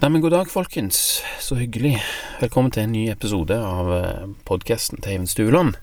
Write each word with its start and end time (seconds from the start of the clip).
Neimen, 0.00 0.20
god 0.20 0.30
dag, 0.30 0.50
folkens. 0.50 1.22
Så 1.40 1.54
hyggelig. 1.54 1.98
Velkommen 2.40 2.72
til 2.72 2.86
en 2.86 2.92
ny 2.94 3.02
episode 3.12 3.52
av 3.52 3.90
podkasten 4.48 4.96
til 4.96 5.12
Eivind 5.12 5.28
Stuland. 5.28 5.74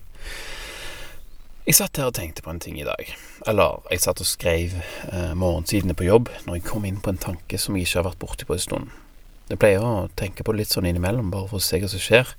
Jeg 1.62 1.76
satt 1.78 2.00
her 2.02 2.08
og 2.10 2.16
tenkte 2.18 2.42
på 2.42 2.50
en 2.50 2.58
ting 2.58 2.80
i 2.80 2.86
dag. 2.88 3.12
Eller, 3.46 3.78
jeg 3.92 4.02
satt 4.02 4.18
og 4.18 4.26
skrev 4.26 4.74
eh, 4.80 5.36
morgensidene 5.38 5.94
på 5.94 6.08
jobb 6.08 6.32
når 6.48 6.58
jeg 6.58 6.66
kom 6.66 6.88
inn 6.90 6.98
på 6.98 7.14
en 7.14 7.22
tanke 7.28 7.62
som 7.62 7.78
jeg 7.78 7.86
ikke 7.86 8.00
har 8.00 8.08
vært 8.08 8.20
borti 8.24 8.48
på 8.48 8.58
en 8.58 8.64
stund. 8.64 8.90
Jeg 9.52 9.62
pleier 9.62 9.86
å 9.86 10.08
tenke 10.18 10.42
på 10.42 10.50
det 10.50 10.64
litt 10.64 10.74
sånn 10.74 10.90
innimellom, 10.90 11.30
bare 11.30 11.46
for 11.52 11.62
å 11.62 11.66
se 11.68 11.78
hva 11.78 11.94
som 11.94 12.02
skjer. 12.02 12.34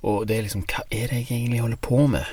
Og 0.00 0.24
det 0.24 0.38
er 0.38 0.48
liksom 0.48 0.64
Hva 0.64 0.88
er 0.88 1.12
det 1.12 1.26
jeg 1.26 1.28
egentlig 1.42 1.60
holder 1.66 1.84
på 1.90 2.06
med? 2.16 2.24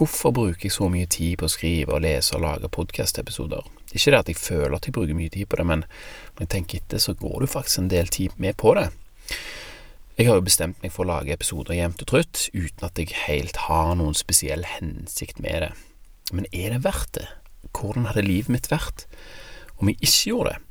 Hvorfor 0.00 0.32
bruker 0.32 0.64
jeg 0.64 0.72
så 0.72 0.86
mye 0.88 1.04
tid 1.12 1.34
på 1.36 1.44
å 1.44 1.52
skrive 1.52 1.92
og 1.92 2.00
lese 2.00 2.32
og 2.32 2.40
lage 2.40 2.70
podkastepisoder? 2.72 3.66
Ikke 3.92 4.14
det 4.14 4.20
at 4.22 4.30
jeg 4.30 4.38
føler 4.40 4.76
at 4.78 4.86
jeg 4.88 4.94
bruker 4.96 5.18
mye 5.18 5.28
tid 5.34 5.44
på 5.44 5.58
det, 5.60 5.66
men 5.68 5.82
når 5.84 6.46
jeg 6.46 6.50
tenker 6.54 6.80
etter, 6.80 7.02
så 7.04 7.12
går 7.20 7.44
det 7.44 7.48
faktisk 7.52 7.82
en 7.82 7.90
del 7.92 8.08
tid 8.08 8.38
med 8.40 8.56
på 8.56 8.72
det. 8.78 8.86
Jeg 10.16 10.30
har 10.30 10.40
jo 10.40 10.46
bestemt 10.46 10.80
meg 10.80 10.94
for 10.94 11.04
å 11.04 11.10
lage 11.10 11.36
episoder 11.36 11.76
jevnt 11.76 12.06
og 12.06 12.10
trutt, 12.14 12.46
uten 12.56 12.88
at 12.88 12.96
jeg 12.96 13.12
helt 13.26 13.60
har 13.66 13.92
noen 14.00 14.16
spesiell 14.16 14.64
hensikt 14.72 15.44
med 15.44 15.66
det. 15.66 15.70
Men 16.32 16.48
er 16.48 16.78
det 16.78 16.82
verdt 16.88 17.12
det? 17.20 17.28
Hvordan 17.68 18.08
hadde 18.08 18.24
livet 18.24 18.56
mitt 18.56 18.72
vært 18.72 19.04
om 19.76 19.92
jeg 19.92 20.00
ikke 20.00 20.32
gjorde 20.32 20.54
det? 20.54 20.66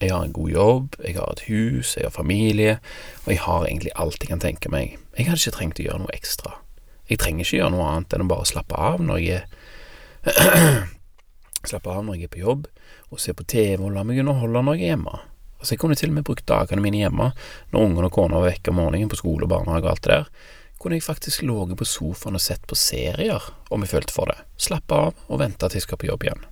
Jeg 0.00 0.16
har 0.16 0.24
en 0.24 0.36
god 0.40 0.52
jobb, 0.56 1.00
jeg 1.04 1.20
har 1.20 1.36
et 1.36 1.48
hus, 1.52 1.98
jeg 2.00 2.08
har 2.08 2.16
familie, 2.16 2.78
og 3.26 3.32
jeg 3.36 3.44
har 3.44 3.68
egentlig 3.68 3.92
alt 3.92 4.24
jeg 4.24 4.32
kan 4.32 4.40
tenke 4.40 4.72
meg. 4.72 4.96
Jeg 5.18 5.28
hadde 5.28 5.44
ikke 5.44 5.58
trengt 5.60 5.84
å 5.84 5.90
gjøre 5.90 6.06
noe 6.06 6.16
ekstra. 6.16 6.56
Jeg 7.10 7.20
trenger 7.20 7.44
ikke 7.44 7.60
gjøre 7.60 7.74
noe 7.74 7.86
annet 7.90 8.16
enn 8.16 8.24
å 8.24 8.30
bare 8.30 8.48
slappe 8.48 8.80
av 8.80 9.02
når 9.04 9.22
jeg 9.22 9.44
Slappe 11.64 11.92
av 11.92 12.02
når 12.04 12.18
jeg 12.18 12.26
er 12.28 12.32
på 12.32 12.42
jobb, 12.42 12.66
og 13.08 13.20
se 13.20 13.32
på 13.32 13.44
TV 13.48 13.80
og 13.80 13.94
la 13.94 14.02
meg 14.04 14.18
underholde 14.20 14.60
når 14.66 14.76
jeg 14.76 14.84
er 14.84 14.90
hjemme. 14.92 15.14
Altså, 15.56 15.70
jeg 15.72 15.80
kunne 15.80 15.96
til 15.96 16.10
og 16.10 16.16
med 16.18 16.26
brukt 16.28 16.44
dagene 16.44 16.84
mine 16.84 16.98
hjemme 17.00 17.30
når 17.72 17.86
ungene 17.86 18.10
og 18.10 18.12
kona 18.12 18.36
var 18.36 18.50
vekke 18.50 18.68
om 18.68 18.76
morgenen 18.82 19.08
på 19.08 19.16
skole 19.16 19.46
og 19.46 19.52
barnehage 19.54 19.86
og 19.86 19.94
alt 19.94 20.04
det 20.04 20.12
der. 20.12 20.26
Kunne 20.76 20.98
jeg 20.98 21.06
faktisk 21.06 21.40
ligget 21.48 21.80
på 21.80 21.86
sofaen 21.88 22.36
og 22.36 22.44
sett 22.44 22.66
på 22.68 22.76
serier 22.76 23.48
om 23.72 23.80
jeg 23.80 23.94
følte 23.94 24.12
for 24.12 24.28
det, 24.28 24.36
slappe 24.60 24.98
av 25.06 25.24
og 25.24 25.40
vente 25.40 25.64
til 25.64 25.80
jeg 25.80 25.86
skal 25.86 26.00
på 26.02 26.10
jobb 26.10 26.26
igjen. 26.26 26.44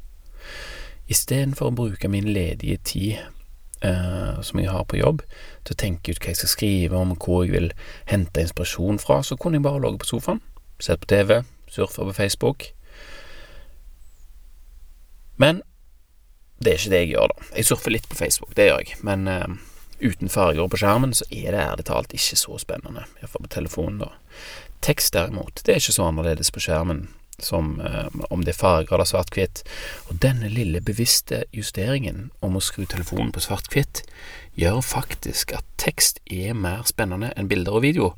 Istedenfor 1.13 1.69
å 1.69 1.77
bruke 1.83 2.09
min 2.09 2.33
ledige 2.33 2.79
tid 2.89 3.42
som 3.83 4.61
jeg 4.61 4.71
har 4.71 4.85
på 4.87 5.01
jobb, 5.01 5.25
til 5.67 5.75
å 5.75 5.81
tenke 5.81 6.13
ut 6.13 6.21
hva 6.23 6.31
jeg 6.31 6.39
skal 6.39 6.53
skrive 6.53 6.99
om, 6.99 7.17
hvor 7.19 7.43
jeg 7.43 7.55
vil 7.55 7.73
hente 8.11 8.45
inspirasjon 8.45 9.01
fra, 9.03 9.21
så 9.27 9.39
kunne 9.41 9.59
jeg 9.59 9.67
bare 9.67 9.83
ligget 9.83 10.05
på 10.05 10.11
sofaen, 10.13 10.43
sett 10.83 11.03
på 11.03 11.11
TV, 11.11 11.41
surfa 11.73 12.07
på 12.07 12.15
Facebook, 12.17 12.69
men 15.43 15.63
det 16.63 16.73
er 16.73 16.79
ikke 16.79 16.93
det 16.93 17.03
jeg 17.03 17.13
gjør, 17.17 17.33
da. 17.33 17.47
Jeg 17.57 17.67
surfer 17.67 17.95
litt 17.97 18.09
på 18.11 18.19
Facebook, 18.19 18.53
det 18.59 18.69
gjør 18.69 18.85
jeg, 18.85 18.99
men 19.07 19.27
uh, 19.27 19.57
uten 20.03 20.31
farger 20.31 20.69
på 20.71 20.79
skjermen 20.83 21.15
så 21.17 21.27
er 21.31 21.55
det 21.55 21.65
ærlig 21.65 21.87
talt 21.89 22.15
ikke 22.15 22.39
så 22.39 22.59
spennende, 22.63 23.07
iallfall 23.21 23.49
på 23.49 23.55
telefonen, 23.57 24.05
da. 24.05 24.13
Tekst 24.83 25.15
derimot, 25.15 25.65
det 25.67 25.75
er 25.75 25.83
ikke 25.83 25.97
så 25.99 26.07
annerledes 26.11 26.53
på 26.55 26.63
skjermen 26.63 27.09
som 27.39 27.81
uh, 27.81 28.09
om 28.31 28.45
det 28.45 28.53
er 28.55 28.59
farger 28.59 28.95
eller 28.97 29.09
svart-hvitt, 29.09 29.63
og 30.09 30.21
denne 30.23 30.51
lille 30.53 30.83
bevisste 30.85 31.45
justeringen 31.55 32.31
om 32.41 32.59
å 32.59 32.65
skru 32.65 32.85
telefonen 32.87 33.33
på 33.35 33.43
svart-hvitt 33.45 34.03
gjør 34.59 34.83
faktisk 34.85 35.55
at 35.57 35.67
tekst 35.81 36.21
er 36.31 36.53
mer 36.55 36.85
spennende 36.89 37.33
enn 37.37 37.49
bilder 37.51 37.79
og 37.79 37.87
video, 37.87 38.13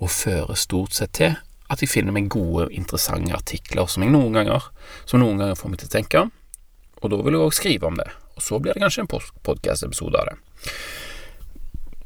og 0.00 0.12
fører 0.12 0.58
stort 0.58 0.96
sett 0.96 1.14
til 1.16 1.36
at 1.72 1.82
jeg 1.82 1.90
finner 1.90 2.14
meg 2.14 2.30
gode, 2.30 2.68
interessante 2.70 3.34
artikler 3.34 3.88
som 3.90 4.04
jeg 4.04 4.12
noen 4.14 4.38
ganger, 4.38 4.68
som 5.04 5.22
noen 5.22 5.40
ganger 5.42 5.58
får 5.58 5.72
meg 5.72 5.82
til 5.82 5.90
å 5.90 5.94
tenke, 5.96 6.22
og 7.02 7.12
da 7.12 7.18
vil 7.20 7.36
jeg 7.36 7.48
òg 7.48 7.56
skrive 7.56 7.90
om 7.90 7.98
det. 7.98 8.08
Og 8.36 8.44
så 8.44 8.60
blir 8.60 8.76
det 8.76 8.84
kanskje 8.84 9.04
en 9.04 9.10
podkast-episode 9.10 10.20
av 10.20 10.30
det. 10.30 10.36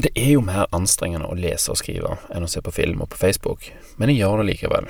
Det 0.01 0.11
er 0.17 0.33
jo 0.33 0.42
mer 0.45 0.70
anstrengende 0.73 1.29
å 1.29 1.37
lese 1.37 1.73
og 1.73 1.79
skrive 1.81 2.17
enn 2.33 2.47
å 2.47 2.48
se 2.48 2.62
på 2.64 2.73
film 2.73 3.03
og 3.05 3.11
på 3.12 3.20
Facebook, 3.20 3.69
men 4.01 4.13
jeg 4.13 4.23
gjør 4.23 4.41
det 4.41 4.53
likevel. 4.55 4.89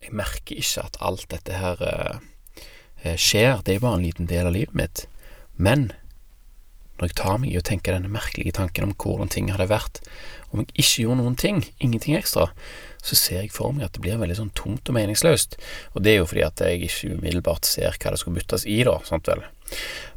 Jeg 0.00 0.16
merker 0.16 0.58
ikke 0.58 0.86
at 0.86 0.98
alt 1.04 1.26
dette 1.32 1.60
her 1.60 1.80
eh, 1.86 3.16
skjer, 3.16 3.60
det 3.64 3.76
er 3.76 3.82
bare 3.84 4.00
en 4.00 4.06
liten 4.06 4.28
del 4.30 4.48
av 4.48 4.56
livet 4.56 4.76
mitt. 4.76 5.06
Men 5.60 5.90
når 7.00 7.10
jeg 7.10 7.16
tar 7.16 7.38
meg 7.40 7.52
i 7.52 7.58
å 7.60 7.64
tenke 7.64 7.92
denne 7.94 8.12
merkelige 8.12 8.58
tanken 8.58 8.84
om 8.84 8.92
hvordan 8.92 9.30
ting 9.32 9.48
hadde 9.52 9.70
vært 9.70 10.02
om 10.50 10.60
jeg 10.60 10.82
ikke 10.82 11.04
gjorde 11.04 11.20
noen 11.22 11.36
ting, 11.38 11.62
ingenting 11.78 12.16
ekstra, 12.18 12.48
så 13.00 13.16
ser 13.16 13.44
jeg 13.44 13.52
for 13.54 13.72
meg 13.72 13.86
at 13.86 13.94
det 13.96 14.02
blir 14.04 14.18
veldig 14.20 14.36
sånn 14.36 14.52
tomt 14.58 14.90
og 14.90 14.96
meningsløst. 14.96 15.56
Og 15.94 16.04
det 16.04 16.12
er 16.12 16.18
jo 16.20 16.28
fordi 16.28 16.42
at 16.44 16.60
jeg 16.64 16.82
ikke 16.88 17.14
umiddelbart 17.14 17.68
ser 17.68 17.96
hva 17.96 18.12
det 18.12 18.20
skal 18.20 18.36
byttes 18.36 18.66
i, 18.68 18.80
da, 18.84 18.98
sant 19.08 19.30
vel. 19.30 19.44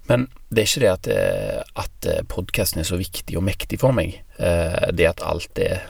Men 0.09 0.27
det 0.49 0.63
er 0.63 0.67
ikke 0.67 0.83
det 0.83 0.91
at, 0.91 1.09
eh, 1.13 1.61
at 1.85 2.09
eh, 2.09 2.23
podkasten 2.27 2.81
er 2.81 2.89
så 2.89 2.99
viktig 2.99 3.37
og 3.39 3.45
mektig 3.47 3.79
for 3.83 3.95
meg. 3.95 4.17
Eh, 4.35 4.89
det 4.91 5.07
at 5.13 5.23
alt 5.23 5.63
er 5.63 5.87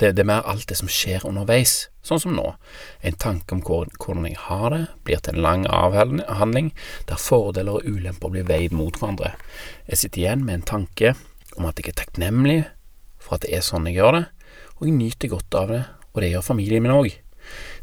det, 0.00 0.12
det, 0.16 0.24
er 0.24 0.28
mer 0.28 0.46
alt 0.50 0.66
det 0.68 0.76
som 0.80 0.90
skjer 0.90 1.24
underveis, 1.28 1.88
sånn 2.02 2.20
som 2.22 2.34
nå. 2.34 2.46
En 3.06 3.18
tanke 3.20 3.54
om 3.54 3.62
hvordan 3.62 4.26
jeg 4.26 4.40
har 4.48 4.68
det, 4.74 4.82
blir 5.06 5.22
til 5.22 5.38
en 5.38 5.46
lang 5.46 5.66
avhandling 5.70 6.72
der 7.08 7.20
fordeler 7.20 7.78
og 7.78 7.86
ulemper 7.86 8.32
blir 8.34 8.48
veid 8.48 8.74
mot 8.74 8.98
hverandre. 8.98 9.34
Jeg 9.86 10.02
sitter 10.02 10.24
igjen 10.24 10.46
med 10.46 10.58
en 10.58 10.68
tanke 10.74 11.14
om 11.54 11.68
at 11.68 11.78
jeg 11.78 11.92
er 11.92 12.00
takknemlig 12.02 12.58
for 13.22 13.38
at 13.38 13.46
det 13.46 13.54
er 13.54 13.64
sånn 13.64 13.86
jeg 13.88 14.00
gjør 14.00 14.18
det, 14.18 14.24
og 14.76 14.88
jeg 14.88 14.96
nyter 14.98 15.32
godt 15.32 15.60
av 15.60 15.70
det, 15.70 15.84
og 16.12 16.22
det 16.22 16.32
gjør 16.32 16.48
familien 16.50 16.84
min 16.84 16.94
òg. 16.94 17.14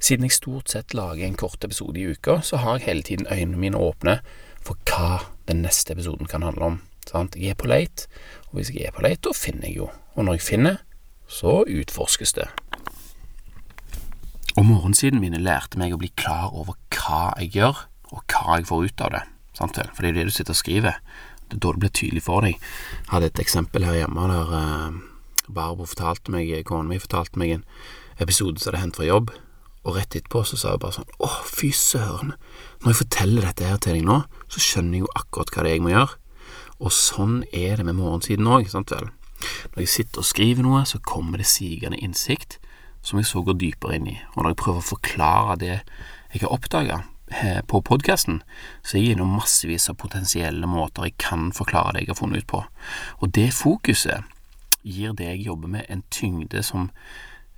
Siden 0.02 0.26
jeg 0.26 0.36
stort 0.36 0.72
sett 0.74 0.96
lager 0.98 1.26
en 1.26 1.38
kort 1.40 1.64
episode 1.64 2.00
i 2.02 2.08
uka, 2.12 2.40
så 2.46 2.62
har 2.62 2.80
jeg 2.80 2.88
hele 2.88 3.08
tiden 3.08 3.30
øynene 3.32 3.62
mine 3.62 3.80
åpne 3.80 4.20
for 4.62 4.78
hva 4.90 5.22
den 5.50 5.64
neste 5.66 5.96
episoden 5.96 6.30
kan 6.30 6.46
handle 6.46 6.74
om. 6.74 6.80
Sant? 7.08 7.36
Jeg 7.38 7.56
er 7.56 7.60
på 7.60 7.70
leit, 7.70 8.08
og 8.50 8.60
hvis 8.60 8.72
jeg 8.74 8.90
er 8.90 8.96
på 8.96 9.04
leit, 9.06 9.22
da 9.26 9.34
finner 9.36 9.70
jeg 9.70 9.82
jo, 9.82 9.90
og 10.16 10.26
når 10.28 10.38
jeg 10.38 10.48
finner, 10.48 10.82
så 11.32 11.62
utforskes 11.64 12.36
det. 12.38 12.50
Og 14.60 14.66
morgensiden 14.68 15.22
mine 15.24 15.40
lærte 15.40 15.80
meg 15.80 15.94
å 15.96 16.00
bli 16.02 16.12
klar 16.20 16.52
over 16.52 16.76
hva 16.92 17.32
jeg 17.40 17.54
gjør, 17.56 17.86
og 18.12 18.26
hva 18.28 18.58
jeg 18.60 18.68
får 18.68 18.90
ut 18.90 19.04
av 19.06 19.14
det. 19.16 19.22
Sant 19.56 19.78
vel? 19.80 19.92
For 19.96 20.04
det 20.04 20.12
er 20.12 20.20
det 20.20 20.28
du 20.28 20.36
sitter 20.36 20.56
og 20.56 20.60
skriver. 20.60 20.98
Det 21.48 21.56
er 21.56 21.64
da 21.64 21.72
det 21.72 21.84
blir 21.84 21.94
tydelig 21.96 22.26
for 22.26 22.44
deg. 22.44 22.58
Jeg 22.58 23.12
hadde 23.14 23.32
et 23.32 23.44
eksempel 23.44 23.88
her 23.88 24.02
hjemme 24.02 24.28
der 24.32 24.52
eh, 24.58 25.00
Barbro 25.52 25.88
fortalte 25.88 26.34
meg, 26.36 26.52
kona 26.68 26.88
mi 26.88 27.00
fortalte 27.00 27.40
meg 27.40 27.56
en 27.56 27.64
episode 28.24 28.60
som 28.60 28.72
hadde 28.72 28.84
hendt 28.84 29.00
fra 29.00 29.08
jobb, 29.08 29.32
og 29.82 29.98
rett 29.98 30.16
etterpå 30.16 30.44
så 30.46 30.60
sa 30.60 30.76
hun 30.76 30.84
bare 30.84 31.00
sånn 31.00 31.16
Å, 31.26 31.30
fy 31.50 31.72
søren, 31.76 32.36
når 32.84 32.92
jeg 32.92 33.00
forteller 33.00 33.48
dette 33.48 33.72
her 33.72 33.80
til 33.82 33.98
deg 33.98 34.06
nå, 34.08 34.20
så 34.52 34.62
skjønner 34.62 35.00
jeg 35.00 35.08
jo 35.08 35.16
akkurat 35.18 35.56
hva 35.56 35.66
det 35.66 35.72
er 35.72 35.80
jeg 35.80 35.86
må 35.88 35.96
gjøre. 35.96 36.20
Og 36.82 36.94
sånn 36.96 37.42
er 37.50 37.80
det 37.80 37.88
med 37.88 37.98
morgensiden 37.98 38.50
òg, 38.52 38.70
sant 38.72 38.94
vel. 38.94 39.10
Når 39.74 39.84
jeg 39.84 39.94
sitter 39.96 40.24
og 40.24 40.28
skriver 40.28 40.66
noe, 40.66 40.84
så 40.86 41.02
kommer 41.04 41.42
det 41.42 41.50
sigende 41.50 42.00
innsikt 42.02 42.60
som 43.02 43.18
jeg 43.20 43.30
så 43.30 43.42
går 43.46 43.58
dypere 43.58 43.98
inn 43.98 44.12
i, 44.12 44.20
og 44.36 44.44
når 44.44 44.54
jeg 44.54 44.60
prøver 44.62 44.84
å 44.84 44.90
forklare 44.92 45.56
det 45.62 45.72
jeg 45.74 46.44
har 46.44 46.54
oppdaga 46.54 47.00
eh, 47.34 47.62
på 47.68 47.82
podkasten, 47.86 48.44
så 48.86 49.00
er 49.00 49.08
jeg 49.08 49.20
noen 49.20 49.40
massevis 49.40 49.90
av 49.90 49.98
potensielle 50.02 50.70
måter 50.70 51.10
jeg 51.10 51.18
kan 51.22 51.50
forklare 51.56 51.96
det 51.96 52.06
jeg 52.06 52.14
har 52.14 52.22
funnet 52.22 52.46
ut 52.46 52.52
på, 52.54 52.62
og 53.20 53.34
det 53.36 53.50
fokuset 53.58 54.30
gir 54.86 55.18
det 55.18 55.34
jeg 55.34 55.48
jobber 55.50 55.74
med, 55.74 55.90
en 55.90 56.06
tyngde 56.14 56.62
som 56.66 56.90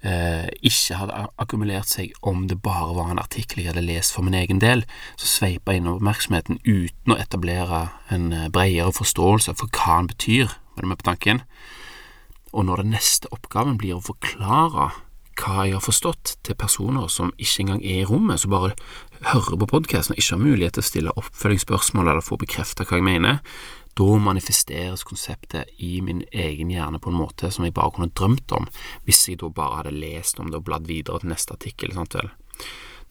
eh, 0.04 0.48
ikke 0.64 1.00
hadde 1.00 1.28
akkumulert 1.40 1.92
seg 1.92 2.16
om 2.22 2.48
det 2.48 2.62
bare 2.64 2.96
var 2.96 3.12
en 3.12 3.22
artikkel 3.22 3.64
jeg 3.64 3.72
hadde 3.74 3.86
lest 3.86 4.16
for 4.16 4.26
min 4.26 4.40
egen 4.40 4.64
del, 4.64 4.84
så 5.20 5.30
sveipa 5.30 5.76
innom 5.76 6.00
oppmerksomheten 6.00 6.60
uten 6.64 7.16
å 7.16 7.20
etablere 7.20 7.88
en 8.14 8.32
eh, 8.32 8.50
bredere 8.54 8.96
forståelse 8.96 9.56
for 9.60 9.72
hva 9.76 10.02
den 10.02 10.12
betyr, 10.16 10.58
var 10.74 10.86
du 10.86 10.90
med 10.90 11.00
på 11.02 11.10
tanken? 11.10 11.44
Og 12.54 12.66
når 12.68 12.84
den 12.84 12.94
neste 12.94 13.30
oppgaven 13.34 13.80
blir 13.82 13.98
å 13.98 14.06
forklare 14.06 14.92
hva 15.40 15.64
jeg 15.66 15.74
har 15.74 15.82
forstått 15.82 16.36
til 16.46 16.58
personer 16.60 17.08
som 17.10 17.32
ikke 17.42 17.64
engang 17.64 17.80
er 17.82 18.04
i 18.04 18.10
rommet, 18.10 18.42
som 18.42 18.54
bare 18.54 18.76
hører 19.32 19.58
på 19.64 19.70
podkasten 19.72 20.14
og 20.14 20.22
ikke 20.22 20.36
har 20.36 20.44
mulighet 20.44 20.78
til 20.78 20.84
å 20.84 20.90
stille 20.90 21.16
oppfølgingsspørsmål 21.22 22.12
eller 22.12 22.25
få 22.25 22.38
bekreftet 22.42 22.86
hva 22.90 23.00
jeg 23.00 23.08
mener, 23.08 23.40
da 23.98 24.18
manifesteres 24.18 25.06
konseptet 25.06 25.70
i 25.78 26.00
min 26.02 26.24
egen 26.31 26.72
hjerne 26.74 27.02
på 27.02 27.12
en 27.12 27.19
måte 27.19 27.52
som 27.54 27.66
jeg 27.66 27.76
bare 27.78 27.94
kunne 27.94 28.14
drømt 28.14 28.54
om, 28.58 28.69
hvis 29.06 29.28
jeg 29.30 29.42
da 29.42 29.50
bare 29.54 29.81
hadde 29.81 29.98
lest 29.98 30.42
om 30.42 30.50
det 30.50 30.62
og 30.62 30.68
bladd 30.69 30.90
videre 30.90 31.22
til 31.22 31.34
neste 31.34 31.58
artikkel. 31.58 31.94
Sant 31.94 32.18
vel? 32.18 32.31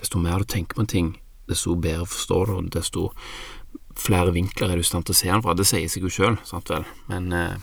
Desto 0.00 0.18
mer 0.22 0.42
du 0.42 0.50
tenker 0.50 0.78
på 0.78 0.82
en 0.82 0.90
ting, 0.90 1.12
desto 1.50 1.76
bedre 1.78 2.08
forstår 2.10 2.50
du, 2.50 2.54
og 2.58 2.72
desto 2.74 3.10
flere 3.98 4.32
vinkler 4.34 4.72
er 4.72 4.78
du 4.78 4.84
i 4.84 4.86
stand 4.86 5.06
til 5.08 5.16
å 5.16 5.18
se 5.18 5.30
den 5.30 5.44
fra. 5.44 5.54
Det 5.58 5.66
sier 5.68 5.90
seg 5.90 6.06
jo 6.06 6.12
sjøl, 6.12 6.38
sant 6.48 6.70
vel, 6.72 6.86
men 7.10 7.32
eh, 7.36 7.60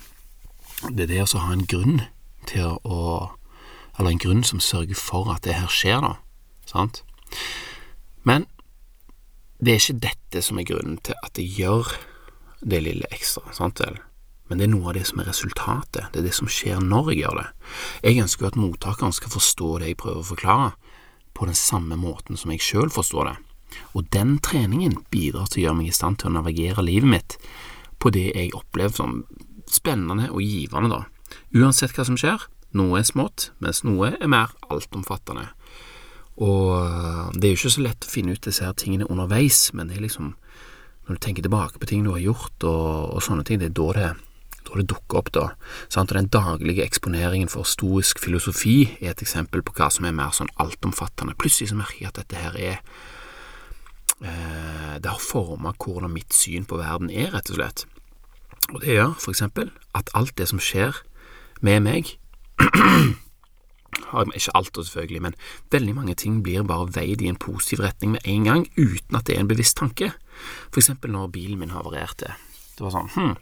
det 0.88 1.08
er 1.08 1.12
det 1.12 1.26
å 1.26 1.44
ha 1.44 1.54
en 1.54 1.68
grunn 1.68 2.02
til 2.50 2.80
å 2.84 3.36
Eller 4.00 4.14
en 4.14 4.22
grunn 4.24 4.46
som 4.48 4.62
sørger 4.64 4.96
for 4.96 5.28
at 5.28 5.44
det 5.44 5.58
her 5.58 5.68
skjer, 5.68 6.00
da. 6.00 6.14
Sant? 6.64 7.02
Men 8.24 8.46
det 9.60 9.74
er 9.74 9.82
ikke 9.82 10.04
dette 10.06 10.44
som 10.46 10.62
er 10.62 10.70
grunnen 10.70 11.02
til 11.04 11.18
at 11.20 11.36
jeg 11.36 11.52
gjør 11.58 11.90
det 12.64 12.80
lille 12.86 13.10
ekstra, 13.12 13.44
sant 13.52 13.82
vel? 13.84 13.98
Men 14.48 14.62
det 14.62 14.70
er 14.70 14.72
noe 14.72 14.88
av 14.88 14.96
det 14.96 15.04
som 15.10 15.20
er 15.20 15.28
resultatet, 15.28 16.08
det 16.14 16.22
er 16.22 16.30
det 16.30 16.38
som 16.38 16.48
skjer 16.48 16.80
når 16.80 17.12
jeg 17.12 17.20
gjør 17.26 17.42
det. 17.42 17.48
Jeg 18.08 18.24
ønsker 18.24 18.46
jo 18.46 18.52
at 18.54 18.62
mottakeren 18.64 19.18
skal 19.20 19.34
forstå 19.36 19.74
det 19.82 19.92
jeg 19.92 20.00
prøver 20.00 20.24
å 20.24 20.30
forklare, 20.32 20.72
på 21.36 21.46
den 21.52 21.60
samme 21.60 22.00
måten 22.00 22.40
som 22.40 22.56
jeg 22.56 22.64
sjøl 22.64 22.90
forstår 22.92 23.30
det. 23.30 23.36
Og 23.94 24.08
den 24.14 24.38
treningen 24.44 25.00
bidrar 25.14 25.50
til 25.50 25.62
å 25.62 25.66
gjøre 25.68 25.80
meg 25.82 25.92
i 25.92 25.96
stand 25.96 26.22
til 26.22 26.32
å 26.32 26.38
navigere 26.38 26.86
livet 26.86 27.10
mitt 27.10 27.38
på 28.00 28.12
det 28.16 28.30
jeg 28.32 28.56
opplever 28.56 28.96
som 28.96 29.24
spennende 29.70 30.30
og 30.32 30.42
givende, 30.44 30.90
da. 30.92 31.04
Uansett 31.54 31.94
hva 31.96 32.06
som 32.08 32.18
skjer. 32.20 32.48
Noe 32.78 33.02
er 33.02 33.08
smått, 33.08 33.50
mens 33.64 33.82
noe 33.86 34.14
er 34.16 34.30
mer 34.30 34.54
altomfattende. 34.70 35.48
Og 36.40 36.76
eh, 36.80 37.26
det 37.36 37.48
er 37.48 37.54
jo 37.54 37.60
ikke 37.60 37.76
så 37.76 37.84
lett 37.84 38.06
å 38.06 38.12
finne 38.12 38.36
ut 38.36 38.46
disse 38.46 38.66
her 38.66 38.78
tingene 38.78 39.10
underveis, 39.10 39.70
men 39.76 39.90
det 39.90 40.00
er 40.00 40.08
liksom 40.08 40.36
Når 41.10 41.18
du 41.18 41.22
tenker 41.26 41.42
tilbake 41.42 41.80
på 41.82 41.88
ting 41.90 42.04
du 42.06 42.12
har 42.14 42.22
gjort 42.22 42.64
og, 42.70 43.16
og 43.18 43.24
sånne 43.26 43.42
ting, 43.42 43.58
det 43.58 43.72
er 43.72 43.78
da 43.80 43.88
det, 43.98 44.10
da 44.68 44.76
det 44.78 44.84
dukker 44.92 45.18
opp, 45.18 45.32
da. 45.34 45.46
Sant? 45.90 46.12
Og 46.14 46.20
den 46.20 46.30
daglige 46.30 46.86
eksponeringen 46.86 47.50
for 47.50 47.66
stoisk 47.66 48.22
filosofi 48.22 48.84
er 49.02 49.16
et 49.16 49.24
eksempel 49.26 49.64
på 49.66 49.74
hva 49.74 49.88
som 49.90 50.06
er 50.06 50.14
mer 50.14 50.36
sånn 50.38 50.52
altomfattende. 50.62 51.34
Plutselig 51.34 51.72
så 51.72 51.80
merker 51.80 52.04
jeg 52.04 52.12
at 52.12 52.22
dette 52.22 52.44
her 52.44 52.60
er 52.62 52.78
Det 54.20 55.08
har 55.08 55.22
forma 55.24 55.72
hvordan 55.80 56.12
mitt 56.12 56.36
syn 56.36 56.66
på 56.68 56.80
verden 56.82 57.08
er, 57.10 57.32
rett 57.32 57.52
og 57.54 57.60
slett. 57.60 57.86
Og 58.74 58.82
det 58.84 58.98
gjør 58.98 59.16
for 59.18 59.32
eksempel 59.32 59.72
at 59.98 60.12
alt 60.18 60.36
det 60.38 60.50
som 60.52 60.62
skjer 60.62 60.98
med 61.66 61.84
meg 61.88 62.16
Ikke 64.10 64.54
alt, 64.58 64.74
selvfølgelig, 64.74 65.22
men 65.22 65.36
veldig 65.72 65.94
mange 65.96 66.16
ting 66.18 66.40
blir 66.44 66.64
bare 66.66 66.90
veid 66.96 67.22
i 67.22 67.30
en 67.30 67.38
positiv 67.38 67.84
retning 67.84 68.16
med 68.16 68.26
en 68.26 68.44
gang, 68.48 68.64
uten 68.78 69.18
at 69.18 69.28
det 69.28 69.36
er 69.36 69.44
en 69.44 69.50
bevisst 69.50 69.78
tanke. 69.78 70.12
For 70.72 70.82
eksempel 70.82 71.12
når 71.14 71.28
bilen 71.36 71.60
min 71.60 71.74
havarerte. 71.74 72.34
Det 72.78 72.86
var 72.86 72.96
sånn 72.96 73.12
hm, 73.14 73.36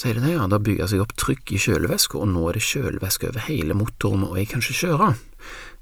sier 0.00 0.16
de 0.16 0.32
ja, 0.32 0.46
da 0.48 0.56
bygger 0.62 0.88
seg 0.88 1.02
opp 1.02 1.12
trykk 1.20 1.52
i 1.52 1.60
kjølevæska, 1.60 2.20
og 2.20 2.30
nå 2.32 2.46
er 2.48 2.56
det 2.56 2.64
kjølevæske 2.64 3.28
over 3.28 3.46
hele 3.50 3.76
motoren, 3.76 4.24
og 4.24 4.38
jeg 4.38 4.48
kan 4.48 4.62
ikke 4.64 4.78
kjøre. 4.78 5.08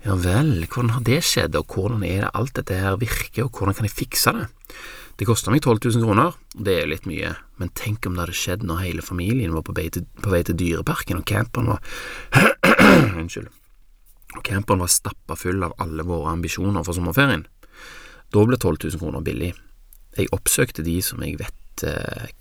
Ja 0.07 0.15
vel, 0.19 0.55
hvordan 0.65 0.95
har 0.97 1.05
det 1.07 1.21
skjedd, 1.27 1.59
og 1.59 1.75
hvordan 1.75 2.03
er 2.07 2.25
det 2.25 2.33
alt 2.41 2.55
dette 2.59 2.79
her 2.79 2.99
virker, 2.99 3.47
og 3.47 3.53
hvordan 3.55 3.79
kan 3.79 3.87
jeg 3.87 3.95
fikse 3.95 4.35
det? 4.35 4.49
Det 5.19 5.27
koster 5.27 5.55
meg 5.55 5.63
12 5.63 5.81
000 5.99 6.07
kroner, 6.07 6.35
det 6.55 6.75
er 6.79 6.91
litt 6.91 7.07
mye, 7.11 7.33
men 7.59 7.71
tenk 7.79 8.07
om 8.07 8.15
det 8.15 8.25
hadde 8.25 8.39
skjedd 8.39 8.67
når 8.67 8.83
hele 8.85 9.07
familien 9.07 9.55
var 9.55 9.65
på 9.67 9.75
vei 9.75 9.89
til, 9.95 10.07
på 10.23 10.35
vei 10.35 10.43
til 10.47 10.59
dyreparken, 10.59 11.23
og 11.23 11.27
camperen 11.27 11.73
var 11.75 11.83
Unnskyld. 13.23 13.51
Og 14.37 14.43
camperen 14.47 14.83
var 14.83 14.93
stappa 14.93 15.39
full 15.39 15.63
av 15.67 15.75
alle 15.83 16.07
våre 16.07 16.35
ambisjoner 16.35 16.87
for 16.87 16.95
sommerferien. 16.95 17.47
Da 18.35 18.45
ble 18.45 18.59
12 18.59 18.91
000 18.93 19.03
kroner 19.03 19.25
billig. 19.25 19.55
Jeg 20.19 20.31
oppsøkte 20.35 20.85
de 20.87 20.99
som 21.03 21.23
jeg 21.25 21.39
vet 21.41 21.55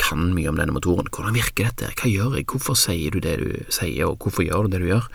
kan 0.02 0.32
mye 0.34 0.50
om 0.50 0.58
denne 0.60 0.74
motoren. 0.76 1.10
Hvordan 1.14 1.36
virker 1.36 1.70
dette? 1.70 1.92
Hva 2.00 2.10
gjør 2.10 2.38
jeg? 2.40 2.48
Hvorfor 2.50 2.78
sier 2.80 3.14
du 3.14 3.20
det 3.24 3.38
du 3.42 3.50
sier, 3.74 4.08
og 4.08 4.18
hvorfor 4.24 4.46
gjør 4.48 4.68
du 4.68 4.76
det 4.76 4.82
du 4.84 4.90
gjør? 4.90 5.10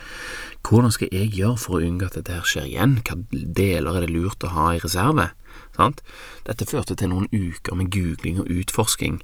Hvordan 0.63 0.95
skal 0.95 1.09
jeg 1.11 1.33
gjøre 1.35 1.59
for 1.59 1.79
å 1.79 1.87
unngå 1.87 2.07
at 2.07 2.19
dette 2.21 2.37
her 2.37 2.47
skjer 2.47 2.69
igjen? 2.71 2.99
Hva 3.03 3.19
deler 3.33 3.99
er 3.99 4.07
det 4.07 4.13
lurt 4.15 4.47
å 4.47 4.53
ha 4.55 4.69
i 4.77 4.83
reserve? 4.83 5.33
Sant? 5.77 6.03
Dette 6.47 6.69
førte 6.69 6.97
til 6.99 7.11
noen 7.13 7.29
uker 7.33 7.79
med 7.79 7.91
googling 7.95 8.43
og 8.43 8.51
utforsking 8.53 9.21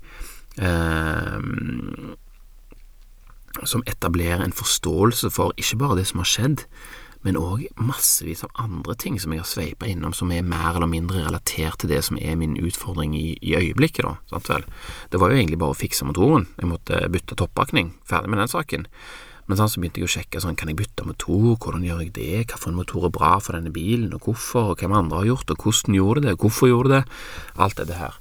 eh, 0.58 1.38
som 3.64 3.84
etablerer 3.86 4.42
en 4.44 4.56
forståelse 4.56 5.30
for 5.34 5.54
ikke 5.60 5.80
bare 5.82 6.00
det 6.00 6.08
som 6.10 6.22
har 6.22 6.30
skjedd, 6.30 6.64
men 7.26 7.38
òg 7.40 7.64
massevis 7.82 8.44
av 8.46 8.52
andre 8.62 8.94
ting 8.98 9.18
som 9.18 9.32
jeg 9.34 9.42
har 9.42 9.48
sveipa 9.50 9.88
innom 9.90 10.14
som 10.16 10.30
er 10.34 10.46
mer 10.46 10.76
eller 10.76 10.90
mindre 10.90 11.24
relatert 11.24 11.80
til 11.82 11.90
det 11.90 12.02
som 12.06 12.18
er 12.20 12.38
min 12.38 12.56
utfordring 12.60 13.16
i, 13.18 13.32
i 13.42 13.56
øyeblikket, 13.58 14.06
da. 14.06 14.14
Sant 14.30 14.50
vel? 14.52 14.66
Det 15.10 15.20
var 15.20 15.32
jo 15.32 15.40
egentlig 15.40 15.58
bare 15.60 15.74
å 15.74 15.78
fikse 15.78 16.06
motoren. 16.06 16.46
Jeg 16.60 16.70
måtte 16.70 17.00
bytte 17.10 17.38
toppakning. 17.38 17.96
Ferdig 18.06 18.30
med 18.30 18.42
den 18.42 18.52
saken. 18.52 18.86
Men 19.48 19.56
sånn, 19.56 19.70
så 19.72 19.80
begynte 19.80 20.02
jeg 20.02 20.08
å 20.08 20.12
sjekke 20.12 20.40
sånn, 20.44 20.56
kan 20.60 20.68
jeg 20.68 20.76
bytte 20.76 21.06
motor, 21.08 21.54
hvordan 21.56 21.84
gjør 21.86 22.02
jeg 22.04 22.14
det, 22.18 22.32
hvilken 22.50 22.76
motor 22.76 23.06
er 23.08 23.12
bra 23.16 23.30
for 23.40 23.56
denne 23.56 23.72
bilen, 23.72 24.12
og 24.12 24.28
hvorfor, 24.28 24.74
og 24.74 24.82
hvem 24.82 24.92
andre 24.92 25.22
har 25.22 25.30
gjort 25.30 25.48
det, 25.48 25.56
og 25.56 25.64
hvordan 25.64 25.96
gjorde 25.96 26.24
det, 26.26 26.34
og 26.36 26.44
hvorfor 26.44 26.68
gjorde 26.68 26.92
det, 26.92 27.02
alt 27.56 27.78
dette 27.80 27.96
her. 27.96 28.18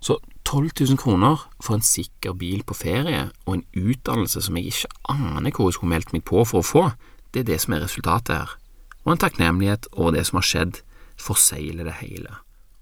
Så 0.00 0.16
12 0.48 0.72
000 0.80 0.98
kroner 0.98 1.44
for 1.60 1.76
en 1.76 1.84
sikker 1.84 2.32
bil 2.40 2.64
på 2.64 2.78
ferie, 2.78 3.26
og 3.44 3.58
en 3.58 3.66
utdannelse 3.76 4.42
som 4.48 4.56
jeg 4.56 4.72
ikke 4.72 4.90
aner 5.12 5.52
hvor 5.52 5.68
jeg 5.68 5.76
skulle 5.76 5.92
meldt 5.92 6.16
meg 6.16 6.24
på 6.32 6.40
for 6.48 6.62
å 6.62 6.66
få, 6.66 6.86
det 7.32 7.42
er 7.42 7.48
det 7.52 7.60
som 7.62 7.74
er 7.74 7.84
resultatet 7.84 8.36
her. 8.36 8.56
Og 9.04 9.14
en 9.14 9.22
takknemlighet 9.22 9.88
over 9.92 10.14
det 10.14 10.26
som 10.28 10.38
har 10.38 10.46
skjedd, 10.46 10.82
forsegler 11.18 11.88
det 11.88 11.98
hele. 12.00 12.36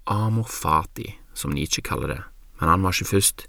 Amor 0.07 0.49
fati, 0.49 1.15
som 1.33 1.53
Nietzsche 1.55 1.81
kaller 1.81 2.07
det, 2.07 2.21
men 2.59 2.69
han 2.69 2.83
var 2.83 2.93
ikke 2.93 3.13
først. 3.15 3.47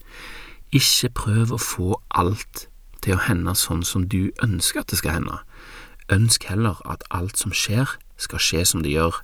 Ikke 0.72 1.10
prøv 1.12 1.52
å 1.52 1.60
få 1.60 1.96
alt 2.10 2.66
til 3.02 3.16
å 3.16 3.24
hende 3.26 3.54
sånn 3.58 3.82
som 3.84 4.06
du 4.08 4.30
ønsker 4.44 4.82
at 4.82 4.92
det 4.92 5.00
skal 5.02 5.18
hende. 5.18 5.40
Ønsk 6.12 6.46
heller 6.48 6.80
at 6.88 7.04
alt 7.10 7.40
som 7.40 7.52
skjer, 7.52 7.98
skal 8.16 8.42
skje 8.42 8.64
som 8.68 8.84
det 8.84 8.94
gjør. 8.94 9.18